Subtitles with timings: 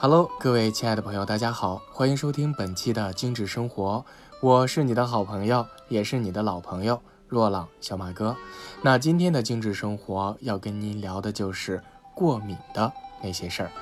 [0.00, 4.04] Hello，各位亲爱的朋友，大家好，欢迎收听本期的精致生活，
[4.40, 8.36] 我是你的好朋友，也是你的老朋友若朗小马哥。
[8.80, 11.82] 那今天的精致生活要跟您聊的就是
[12.14, 13.72] 过敏的那些事儿。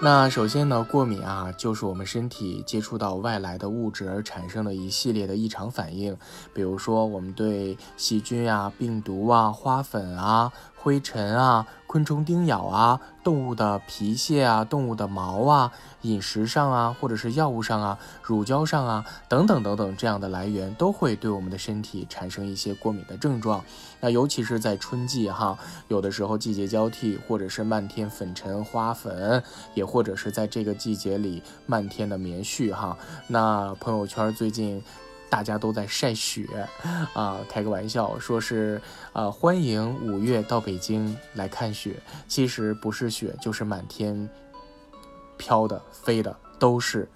[0.00, 6.16] 那首先呢，过敏啊，就是我们身体接触到外来的物质而产生的一系列的异常反应，
[6.54, 10.50] 比如说我们对细菌啊、病毒啊、花粉啊。
[10.84, 23.64] 灰尘啊，昆虫叮咬啊，动物的皮屑啊，动物的毛啊，饮食上啊，或者是药物上啊，乳胶上啊，等等等等，这样的来源都会对我们的身体产生一些过敏的症状。
[23.98, 25.58] 那尤其是在春季哈，
[25.88, 29.42] 有的时候季节交替，或者是漫天粉尘、花粉，
[29.72, 32.94] 也或者是在这个季节里漫天的棉絮哈。
[33.26, 34.82] 那朋友圈最近。
[35.34, 36.46] 大家都在晒雪
[37.12, 38.80] 啊，开个玩笑，说是
[39.12, 42.00] 啊，欢迎五月到北京来看雪。
[42.28, 44.30] 其实不是雪，就是满天
[45.36, 47.08] 飘的、飞的，都是。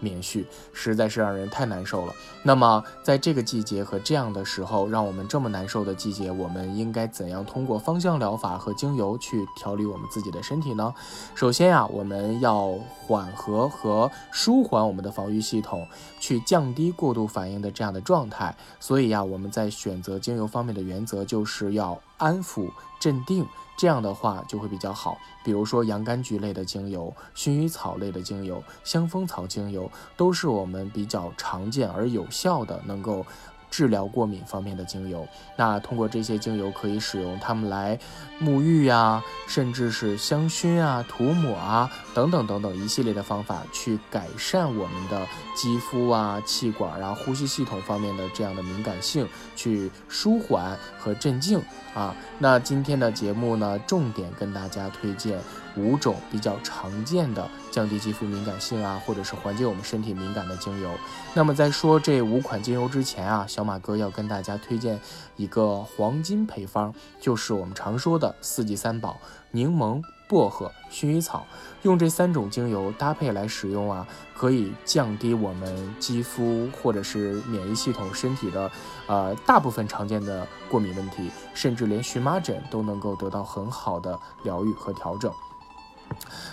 [0.00, 2.14] 棉絮实在是让人太难受了。
[2.42, 10.92] 那么，在这个季节和这样的时候，让我们这么难受的季节，我们应该怎样通过芳香疗法和精油去调理我们自己的身体呢？
[11.34, 12.72] 首先呀，我们要
[13.06, 15.86] 缓和和舒缓我们的防御系统，
[16.18, 18.56] 去降低过度反应的这样的状态。
[18.78, 23.44] 所以呀，我们在选择精油方面的原则就是要安抚、镇定。
[23.76, 33.24] 这样的话就会比较好，比如说洋甘菊类的精油、薰衣草类的精油、香蜂草精油，都是我们比较常见而有效的能够。
[33.70, 35.26] 治疗过敏方面的精油，
[35.56, 37.98] 那通过这些精油可以使用它们来
[38.40, 45.26] 沐浴呀，甚至是香薰啊、涂抹啊等等等等一系列的方法，去改善我们的
[45.56, 51.62] 肌肤啊、气管啊、呼吸系统方面的这样的敏感性，去舒缓和镇静
[51.94, 52.14] 啊。
[52.38, 55.38] 那今天的节目呢，重点跟大家推荐。
[55.76, 60.90] 五种比较常见的降低肌肤敏感性啊，或者是缓解我们身体敏感的精油。
[61.32, 64.98] 那么在说这五款精油之前啊，小小马哥要跟大家推荐
[65.36, 71.44] 一个黄金配方，就是我们常说的四季三宝：柠檬、薄荷、薰衣草。
[71.82, 78.70] 用这三种精油搭配来使用啊，可以降低我们肌肤或者是免疫系统身体的
[79.06, 85.30] 呃大部分常见的过敏问题，甚至连荨麻疹都能够得到很好的疗愈和调整。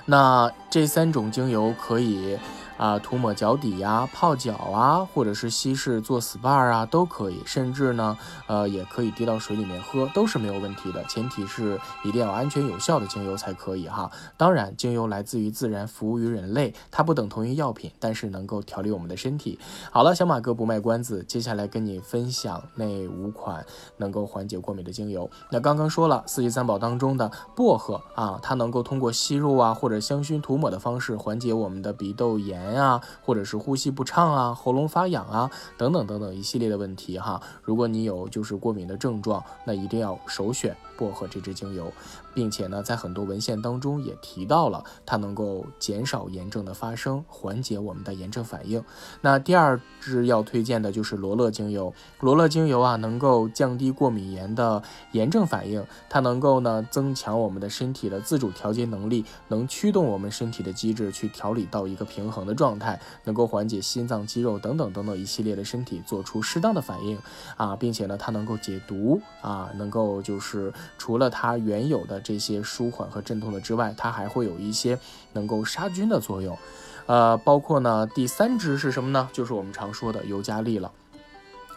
[0.06, 2.38] 那这三种精油可以。
[2.78, 7.42] 啊，涂抹脚底呀，泡脚啊，或者是稀释做 SPA 啊，都可以。
[7.44, 11.04] 甚至呢，呃，也可以滴到水里面喝，都是没有问题的。
[11.06, 14.12] 前提是一定要安全有效的精油才可以哈。
[14.38, 19.58] 当然，精油来自于自然，服务于人类，它不等同于药品，但是能够调理我们的身体。
[19.92, 23.66] 好了，小马哥不卖关子，接下来跟你分享那五款
[23.98, 25.28] 能够缓解过敏的精油。
[25.50, 32.58] 那刚刚说了，四季三宝当中的薄荷啊，它能够通过吸入啊或者香薰涂抹的方式缓解我们的鼻窦炎。
[32.78, 37.42] 啊，或者是呼吸不畅啊，喉咙发痒啊，等等等等一系列的问题哈。
[37.64, 41.92] 如果你有就是过敏的症状，那一定要首选薄荷这支精油，
[42.34, 48.84] 并且呢，在很多文献当中也提到了它能够减少炎症的发生，缓解我们的炎症反应。
[49.22, 62.58] 那第二支要推荐的就是罗勒精油，罗勒精油啊，能够降低过敏炎的炎症反应，它能够呢增强我们的身体的自主调节能力，能驱动我们身体的机制去调理到一个平衡的。
[62.58, 67.16] 状态能够缓解心脏、肌肉等等等等一系列的身体做出适当的反应
[67.56, 74.98] 啊，并且呢，它能够解毒啊，能够就是除了它原有的这些舒缓和镇痛的之外，它还会有一些
[75.34, 76.58] 能够杀菌的作用，
[77.06, 79.30] 呃，包括呢第三支是什么呢？
[79.32, 80.92] 就是我们常说的尤加利了。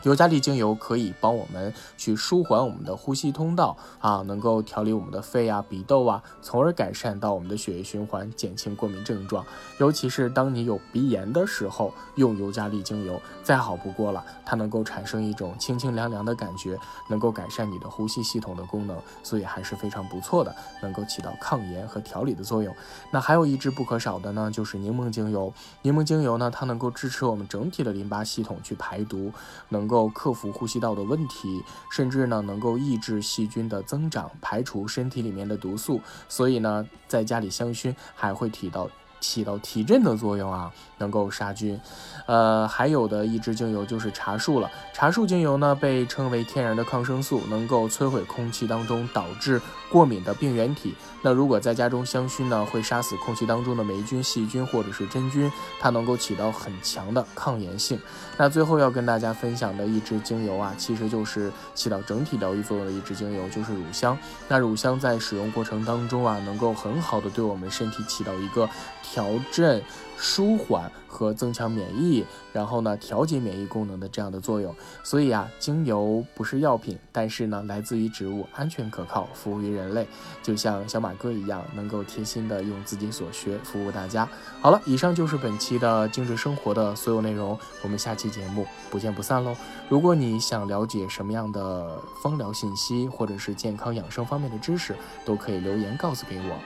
[0.02, 9.44] 尤加利精油可以帮我们去舒缓我们的呼吸通道啊，能够调理我们的肺啊、鼻窦啊，从而改善到我们的血液循环，减轻过敏症状。
[9.78, 14.24] 尤其是当你有鼻炎的时候，用尤加利精油再好不过了。
[14.46, 16.78] 它能够产生一种清清凉凉的感觉，
[17.08, 22.74] 能够改善你的呼吸系统的功能，所以还是非常不错的，能够起到抗炎和调理的作用。
[23.10, 25.52] 那还有一支不可少的呢，就是柠檬精油。
[25.82, 29.30] 柠檬精油呢，它能够支持我们整体的淋巴系统去排毒，
[29.68, 29.89] 能。
[29.90, 36.00] 够克服呼吸道的问题，甚至呢能够抑制细菌的增长，排除身体里面的毒素。
[36.28, 38.88] 所以呢，在家里香薰还会提到。
[39.22, 41.78] 起到提振的作用啊，能够杀菌。
[42.26, 44.70] 呃，还有的一支精油就是茶树了。
[44.94, 49.60] 茶树精油呢，被称为天然的抗生素，能够摧毁空气当中导致
[49.90, 50.94] 过敏的病原体。
[51.22, 55.50] 那如果在家中香薰呢，会杀死空气当中的霉菌、细菌或者是真菌，
[55.80, 57.98] 它能够起到很强的抗炎性。
[58.36, 64.16] 那最后要跟大家分享的一支精油啊，其实就是起到整体疗愈作用的一支精油，就是乳香。
[64.46, 68.68] 那乳香在使用过程当中啊，能够很好的对我们身体起到一个。
[69.02, 69.82] 调振、
[70.16, 74.74] 舒缓和增强免疫，然后呢调节免疫功能的这样的作用。
[75.02, 80.06] 所以啊，精油不是药品，但是呢来自于植物，安全可靠，服务于人类，
[80.42, 84.28] 就像小马哥一样，能够贴心的用自己所学服务大家。
[84.60, 89.56] 好了，以上就是本期的精致生活的所有内容，我们下期节目不见不散喽。
[89.88, 94.94] 如果你想了解什么样的芳疗信息，或者是健康养生方面的知识，
[95.24, 96.56] 都可以留言告诉给我。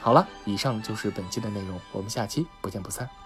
[0.00, 3.21] 好了，以上就是本期的内容，我们下期不见不散。